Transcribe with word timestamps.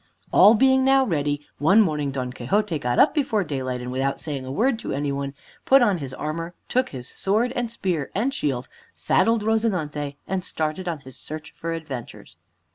All 0.33 0.55
being 0.55 0.83
now 0.83 1.05
ready, 1.05 1.45
one 1.59 1.79
morning 1.79 2.09
Don 2.09 2.33
Quixote 2.33 2.79
got 2.79 2.97
up 2.97 3.13
before 3.13 3.43
daylight, 3.43 3.81
and 3.81 3.91
without 3.91 4.19
saying 4.19 4.43
a 4.43 4.51
word 4.51 4.79
to 4.79 4.93
anybody, 4.93 5.33
put 5.63 5.83
on 5.83 5.99
his 5.99 6.11
armor, 6.11 6.55
took 6.67 6.89
his 6.89 7.07
sword, 7.07 7.51
and 7.51 7.69
spear, 7.69 8.09
and 8.15 8.33
shield, 8.33 8.67
saddled 8.95 9.43
"Rozinante," 9.43 10.15
and 10.27 10.43
started 10.43 10.87
on 10.87 11.01
his 11.01 11.17
search 11.17 11.53
for 11.55 11.73
adventures. 11.73 12.35